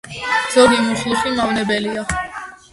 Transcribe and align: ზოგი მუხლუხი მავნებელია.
ზოგი 0.53 0.79
მუხლუხი 0.87 1.35
მავნებელია. 1.37 2.09